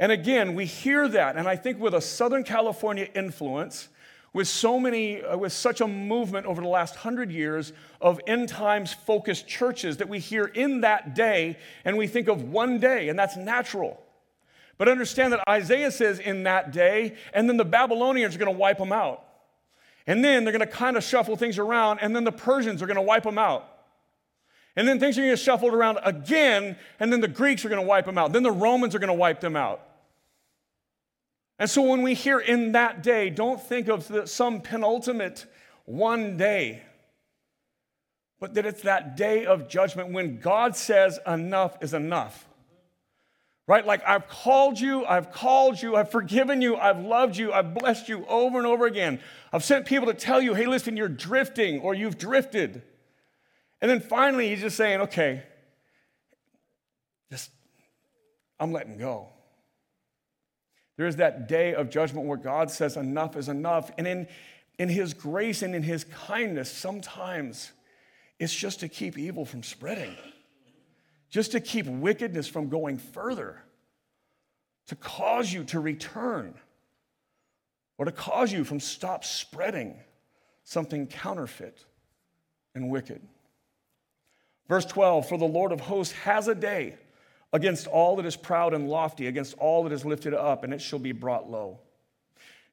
[0.00, 3.88] And again, we hear that, and I think with a Southern California influence,
[4.32, 8.48] with so many, uh, with such a movement over the last hundred years of end
[8.48, 13.08] times focused churches that we hear in that day and we think of one day,
[13.08, 14.02] and that's natural.
[14.78, 18.58] But understand that Isaiah says in that day, and then the Babylonians are going to
[18.58, 19.22] wipe them out.
[20.06, 22.86] And then they're going to kind of shuffle things around, and then the Persians are
[22.86, 23.68] going to wipe them out.
[24.76, 27.70] And then things are going to get shuffled around again, and then the Greeks are
[27.70, 28.32] going to wipe them out.
[28.32, 29.80] Then the Romans are going to wipe them out.
[31.58, 35.46] And so when we hear in that day, don't think of the, some penultimate
[35.86, 36.82] one day,
[38.38, 42.46] but that it's that day of judgment when God says enough is enough.
[43.66, 43.84] Right?
[43.84, 48.08] Like, I've called you, I've called you, I've forgiven you, I've loved you, I've blessed
[48.08, 49.20] you over and over again.
[49.52, 52.82] I've sent people to tell you, hey, listen, you're drifting or you've drifted.
[53.80, 55.42] And then finally, he's just saying, okay,
[57.30, 57.50] just,
[58.60, 59.30] I'm letting go.
[60.96, 63.90] There is that day of judgment where God says, enough is enough.
[63.98, 64.28] And in,
[64.78, 67.72] in His grace and in His kindness, sometimes
[68.38, 70.16] it's just to keep evil from spreading,
[71.30, 73.62] just to keep wickedness from going further,
[74.86, 76.54] to cause you to return,
[77.98, 79.96] or to cause you from stop spreading
[80.64, 81.84] something counterfeit
[82.74, 83.22] and wicked.
[84.68, 86.96] Verse 12 For the Lord of hosts has a day
[87.52, 90.80] against all that is proud and lofty, against all that is lifted up, and it
[90.80, 91.80] shall be brought low.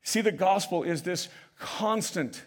[0.02, 2.44] See, the gospel is this constant,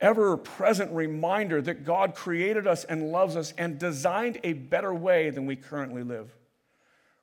[0.00, 5.30] ever present reminder that God created us and loves us and designed a better way
[5.30, 6.30] than we currently live.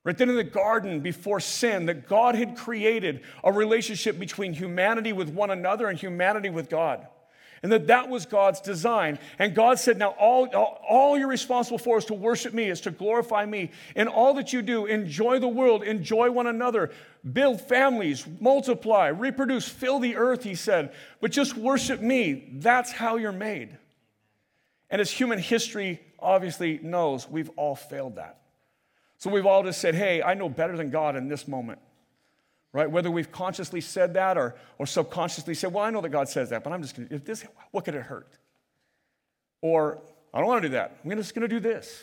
[0.03, 5.13] Right then in the garden before sin, that God had created a relationship between humanity
[5.13, 7.07] with one another and humanity with God
[7.63, 9.19] and that that was God's design.
[9.38, 12.82] And God said, Now, all, all, all, you're responsible for is to worship me, is
[12.82, 13.72] to glorify me.
[13.95, 16.91] In all that you do, enjoy the world, enjoy one another,
[17.30, 20.93] build families, multiply, reproduce, fill the earth, he said.
[21.19, 22.49] But just worship me.
[22.53, 23.78] That's how you're made.
[24.89, 28.41] And as human history obviously knows, we've all failed that.
[29.17, 31.80] So we've all just said, Hey, I know better than God in this moment
[32.74, 32.89] right?
[32.89, 36.49] Whether we've consciously said that or, or subconsciously said, well, I know that God says
[36.49, 38.32] that, but I'm just going to, if this, what could it hurt?
[39.61, 40.01] Or,
[40.34, 40.97] I don't want to do that.
[41.03, 42.01] I'm just going to do this.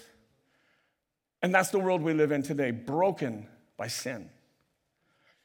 [1.42, 3.46] And that's the world we live in today, broken
[3.76, 4.28] by sin.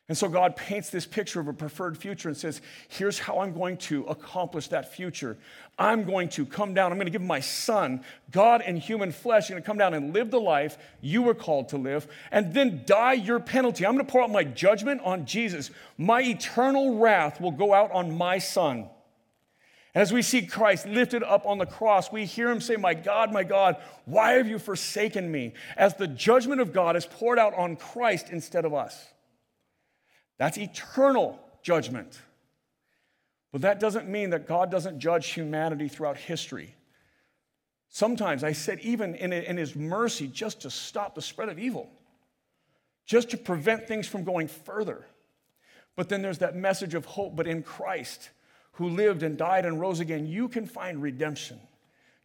[0.10, 3.54] And so God paints this picture of a preferred future and says, Here's how I'm
[3.54, 5.38] going to accomplish that future.
[5.80, 9.50] I'm going to come down, I'm going to give my son, God in human flesh,
[9.50, 12.84] going to come down and live the life you were called to live, and then
[12.86, 13.86] die your penalty.
[13.86, 15.72] I'm going to pour out my judgment on Jesus.
[15.98, 18.90] My eternal wrath will go out on my son.
[19.96, 23.32] As we see Christ lifted up on the cross, we hear him say, My God,
[23.32, 25.54] my God, why have you forsaken me?
[25.78, 29.13] As the judgment of God is poured out on Christ instead of us.
[30.38, 32.20] That's eternal judgment.
[33.52, 36.76] But that doesn't mean that God doesn't judge humanity throughout history.
[37.90, 41.92] Sometimes I said, even in, in his mercy, just to stop the spread of evil,
[43.06, 45.06] just to prevent things from going further.
[45.96, 48.32] But then there's that message of hope, but in Christ,
[48.74, 51.60] who lived and died and rose again, you can find redemption.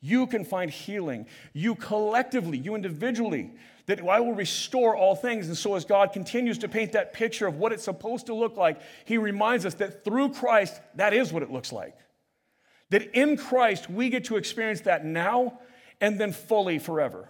[0.01, 1.27] You can find healing.
[1.53, 3.53] You collectively, you individually,
[3.87, 5.49] that I will restore all things.
[5.49, 8.57] And so, as God continues to paint that picture of what it's supposed to look
[8.57, 11.97] like, He reminds us that through Christ, that is what it looks like.
[12.91, 15.59] That in Christ, we get to experience that now
[16.01, 17.29] and then fully forever.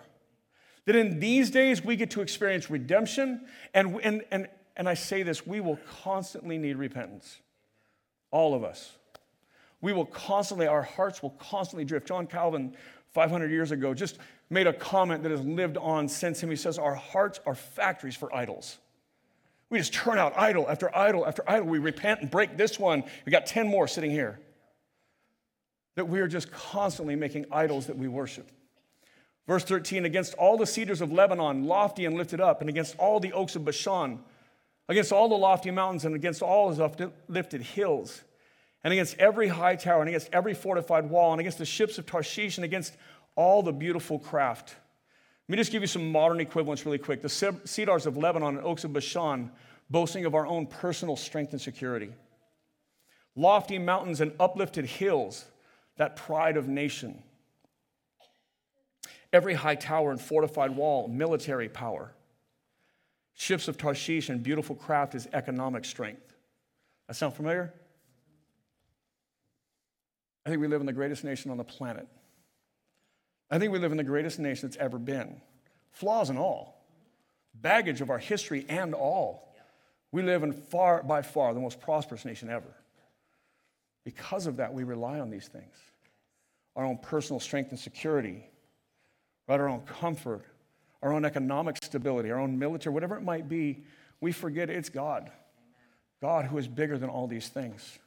[0.85, 3.47] That in these days, we get to experience redemption.
[3.75, 7.39] And, and, and, and I say this, we will constantly need repentance.
[8.31, 8.97] All of us.
[9.81, 12.09] We will constantly, our hearts will constantly drift.
[12.09, 12.75] John Calvin,
[13.11, 14.19] 500 years ago, just
[14.51, 16.51] made a comment that has lived on since him.
[16.51, 18.79] He says, Our hearts are factories for idols.
[19.71, 21.69] We just turn out idol after idol after idol.
[21.69, 23.05] We repent and break this one.
[23.27, 24.41] We got 10 more sitting here.
[25.97, 28.51] That we are just constantly making idols that we worship.
[29.47, 33.19] Verse 13, against all the cedars of Lebanon, lofty and lifted up, and against all
[33.19, 34.21] the oaks of Bashan,
[34.89, 38.23] against all the lofty mountains, and against all the lifted hills
[38.85, 42.07] and against every high tower, and against every fortified wall, and against the ships of
[42.07, 42.97] Tarshish, and against
[43.35, 44.75] all the beautiful craft.
[45.49, 47.23] Let me just give you some modern equivalents really quick.
[47.23, 49.51] The cedars of Lebanon and oaks of Bashan,
[49.89, 52.13] boasting of our own personal strength and security.
[53.35, 55.45] Lofty mountains and uplifted hills,
[55.97, 57.23] that pride of nation.
[59.33, 62.13] Every high tower and fortified wall, military power.
[63.35, 66.35] Ships of Tarshish and beautiful craft is economic strength.
[67.07, 67.73] That sound familiar?
[70.49, 72.09] I think we live in the greatest nation on the planet.
[73.51, 75.43] I think we live in the greatest nation that's ever been.
[75.91, 76.83] Flaws and all,
[77.53, 79.55] baggage of our history and all.
[80.11, 82.75] We live in far, by far, the most prosperous nation ever.
[84.07, 85.75] Because of that, we rely on these things
[86.75, 88.43] our own personal strength and security,
[89.49, 89.61] right?
[89.61, 90.47] our own comfort,
[91.03, 93.85] our own economic stability, our own military, whatever it might be.
[94.23, 95.31] We forget it's God.
[96.23, 97.99] God who is bigger than all these things.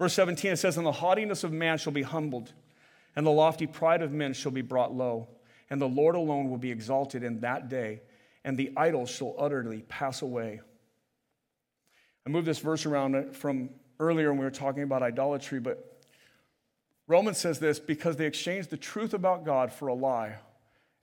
[0.00, 2.54] Verse 17, it says, And the haughtiness of man shall be humbled,
[3.14, 5.28] and the lofty pride of men shall be brought low,
[5.68, 8.00] and the Lord alone will be exalted in that day,
[8.42, 10.62] and the idols shall utterly pass away.
[12.26, 16.02] I moved this verse around from earlier when we were talking about idolatry, but
[17.06, 20.38] Romans says this because they exchanged the truth about God for a lie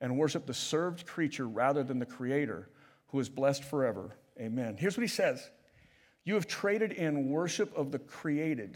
[0.02, 2.68] and worship the served creature rather than the creator
[3.10, 4.16] who is blessed forever.
[4.40, 4.76] Amen.
[4.76, 5.52] Here's what he says
[6.28, 8.76] You have traded in worship of the created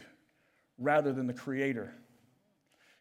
[0.78, 1.94] rather than the creator.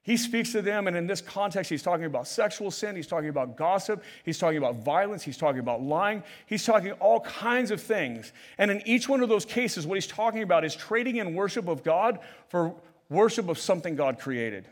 [0.02, 3.28] He speaks to them, and in this context, he's talking about sexual sin, he's talking
[3.28, 7.80] about gossip, he's talking about violence, he's talking about lying, he's talking all kinds of
[7.80, 8.32] things.
[8.58, 11.68] And in each one of those cases, what he's talking about is trading in worship
[11.68, 12.74] of God for
[13.08, 14.66] worship of something God created.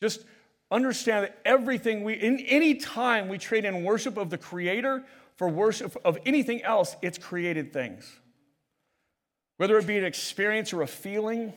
[0.00, 0.24] Just
[0.70, 5.04] understand that everything we, in any time we trade in worship of the Creator
[5.38, 8.20] for worship of anything else, it's created things.
[9.56, 11.52] whether it be an experience or a feeling,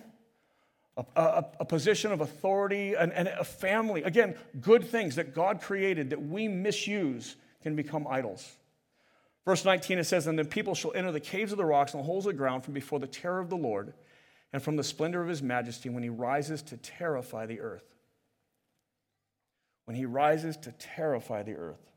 [0.98, 4.04] a, a, a position of authority, and, and a family.
[4.04, 8.56] Again, good things that God created that we misuse can become idols.
[9.46, 12.02] Verse 19, it says, And then people shall enter the caves of the rocks and
[12.02, 13.94] the holes of the ground from before the terror of the Lord
[14.54, 17.96] and from the splendor of his majesty when he rises to terrify the earth.
[19.86, 21.91] When he rises to terrify the earth.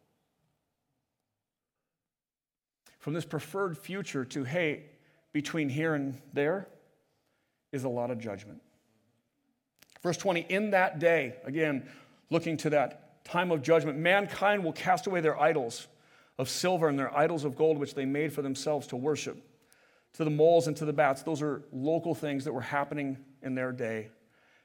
[3.04, 4.84] From this preferred future to, hey,
[5.34, 6.68] between here and there
[7.70, 8.62] is a lot of judgment.
[10.02, 11.86] Verse 20, in that day, again,
[12.30, 15.86] looking to that time of judgment, mankind will cast away their idols
[16.38, 19.36] of silver and their idols of gold, which they made for themselves to worship.
[20.14, 23.54] To the moles and to the bats, those are local things that were happening in
[23.54, 24.08] their day.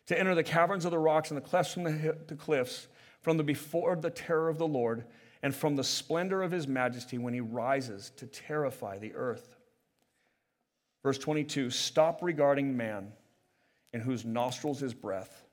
[0.05, 2.87] To enter the caverns of the rocks and the clefts from the, the cliffs,
[3.19, 5.03] from the before the terror of the Lord,
[5.41, 9.55] and from the splendor of his majesty when he rises to terrify the earth.
[11.03, 13.11] Verse 22 Stop regarding man
[13.93, 15.43] in whose nostrils is breath,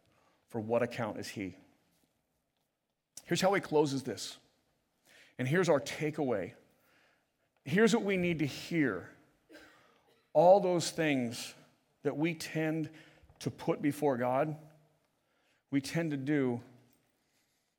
[0.48, 1.56] for what account is he?
[3.24, 4.36] Here's how he closes this.
[5.38, 6.52] And here's our takeaway.
[7.64, 9.10] Here's what we need to hear.
[10.32, 11.54] All those things
[12.04, 12.88] that we tend
[13.40, 14.56] to put before God,
[15.70, 16.60] we tend to do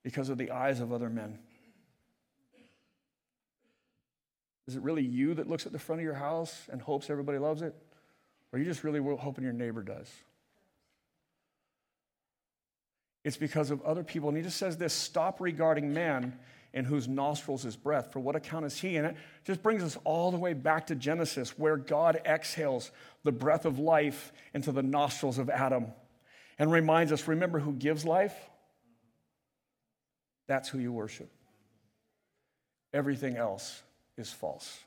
[0.04, 1.40] because of the eyes of other men.
[4.68, 7.38] Is it really you that looks at the front of your house and hopes everybody
[7.38, 7.74] loves it?
[8.52, 10.12] Or are you just really hoping your neighbor does?
[13.24, 14.30] It's because of other people.
[14.30, 16.38] And he just says this stop regarding man
[16.74, 18.12] in whose nostrils is breath.
[18.12, 18.98] For what account is he?
[18.98, 19.16] And it
[19.46, 22.92] just brings us all the way back to Genesis, where God exhales
[23.24, 25.88] the breath of life into the nostrils of Adam
[26.60, 28.36] and reminds us remember who gives life?
[30.48, 31.30] That's who you worship.
[32.94, 33.82] Everything else
[34.18, 34.80] is false.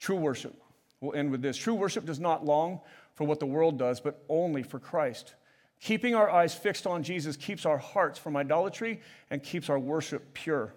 [0.00, 0.54] True worship,
[1.00, 1.56] we'll end with this.
[1.56, 2.80] True worship does not long
[3.14, 5.34] for what the world does, but only for Christ.
[5.80, 10.34] Keeping our eyes fixed on Jesus keeps our hearts from idolatry and keeps our worship
[10.34, 10.74] pure.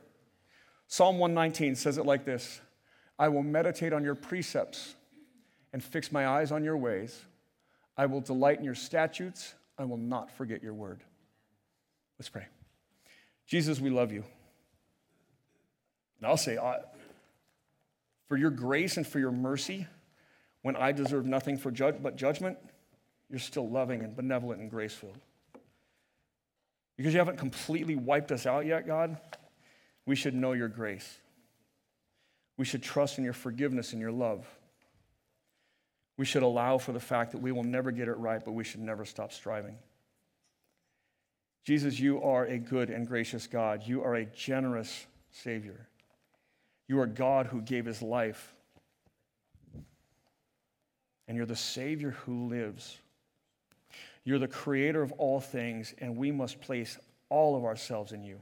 [0.88, 2.62] Psalm 119 says it like this
[3.18, 4.96] I will meditate on your precepts
[5.74, 7.24] and fix my eyes on your ways.
[7.98, 9.54] I will delight in your statutes.
[9.78, 11.02] I will not forget your word.
[12.20, 12.48] Let's pray.
[13.48, 14.24] Jesus, we love you.
[16.20, 16.58] And I'll say,
[18.32, 19.86] for your grace and for your mercy,
[20.62, 22.58] when I deserve nothing for judge, but judgment,
[23.30, 25.18] you're still loving and benevolent and grace filled.
[26.96, 29.18] Because you haven't completely wiped us out yet, God,
[30.06, 31.18] we should know your grace.
[32.56, 34.48] We should trust in your forgiveness and your love.
[36.16, 38.64] We should allow for the fact that we will never get it right, but we
[38.64, 39.76] should never stop striving.
[41.66, 43.86] Jesus, you are a good and gracious God.
[43.86, 45.90] You are a generous Savior.
[46.92, 48.54] You are God who gave his life.
[51.26, 52.98] And you're the Savior who lives.
[54.26, 58.42] You're the creator of all things, and we must place all of ourselves in you.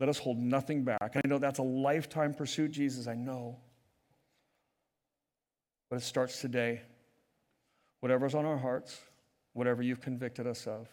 [0.00, 1.14] Let us hold nothing back.
[1.14, 3.58] I know that's a lifetime pursuit, Jesus, I know.
[5.90, 6.80] But it starts today.
[8.00, 8.98] Whatever's on our hearts,
[9.52, 10.88] whatever you've convicted us of,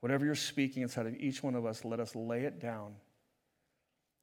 [0.00, 2.94] whatever you're speaking inside of each one of us, let us lay it down.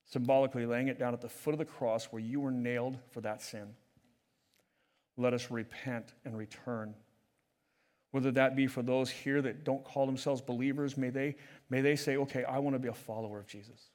[0.05, 3.21] Symbolically, laying it down at the foot of the cross where you were nailed for
[3.21, 3.73] that sin.
[5.17, 6.95] Let us repent and return
[8.15, 11.35] whether that be for those here that don't call themselves believers, may they,
[11.69, 13.89] may they say, okay, I want to be a follower of Jesus.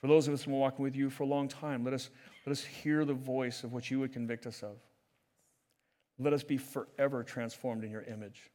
[0.00, 1.92] For those of us who have been walking with you for a long time, let
[1.92, 2.08] us,
[2.46, 4.76] let us hear the voice of what you would convict us of.
[6.20, 8.48] Let us be forever transformed in your image.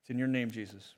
[0.00, 0.94] It's in your name, Jesus.